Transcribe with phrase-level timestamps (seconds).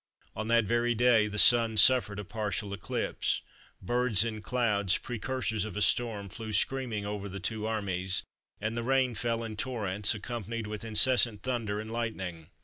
[0.35, 3.43] On that very day the Sun suffered a partial eclipse:
[3.83, 8.23] birds in clouds, precursors of a storm, flew screaming over the two armies;
[8.59, 12.49] and the rain fell in torrents, accompanied with incessant thunder and lightning.